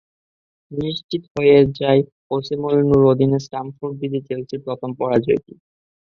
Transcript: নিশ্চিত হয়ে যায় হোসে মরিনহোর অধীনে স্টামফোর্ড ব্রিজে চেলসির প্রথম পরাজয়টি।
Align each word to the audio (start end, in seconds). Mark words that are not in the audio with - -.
নিশ্চিত 0.71 1.23
হয়ে 1.33 1.57
যায় 1.79 2.01
হোসে 2.27 2.55
মরিনহোর 2.61 3.03
অধীনে 3.11 3.39
স্টামফোর্ড 3.45 3.93
ব্রিজে 3.97 4.21
চেলসির 4.27 4.61
প্রথম 4.65 4.89
পরাজয়টি। 4.99 5.53